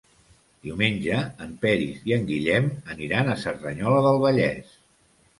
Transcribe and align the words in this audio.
Diumenge 0.67 1.17
en 1.47 1.51
Peris 1.65 1.99
i 2.11 2.15
en 2.17 2.25
Guillem 2.29 2.69
aniran 2.93 3.29
a 3.29 3.35
Cerdanyola 3.43 4.01
del 4.07 4.17
Vallès. 4.25 4.73